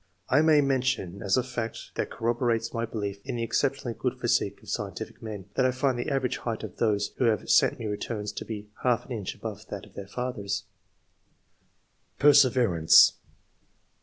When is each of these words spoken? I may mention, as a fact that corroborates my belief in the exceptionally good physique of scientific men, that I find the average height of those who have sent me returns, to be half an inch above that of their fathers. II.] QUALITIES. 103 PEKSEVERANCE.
I 0.29 0.41
may 0.41 0.61
mention, 0.61 1.21
as 1.21 1.37
a 1.37 1.43
fact 1.43 1.91
that 1.93 2.09
corroborates 2.09 2.73
my 2.73 2.87
belief 2.87 3.21
in 3.23 3.35
the 3.35 3.43
exceptionally 3.43 3.93
good 3.93 4.19
physique 4.19 4.59
of 4.63 4.69
scientific 4.69 5.21
men, 5.21 5.45
that 5.53 5.63
I 5.63 5.69
find 5.69 5.95
the 5.99 6.09
average 6.09 6.37
height 6.37 6.63
of 6.63 6.77
those 6.77 7.11
who 7.19 7.25
have 7.25 7.47
sent 7.51 7.77
me 7.77 7.85
returns, 7.85 8.31
to 8.31 8.43
be 8.43 8.71
half 8.81 9.05
an 9.05 9.11
inch 9.11 9.35
above 9.35 9.67
that 9.67 9.85
of 9.85 9.93
their 9.93 10.07
fathers. 10.07 10.63
II.] 12.17 12.21
QUALITIES. 12.33 12.43
103 12.49 12.53
PEKSEVERANCE. 12.81 13.13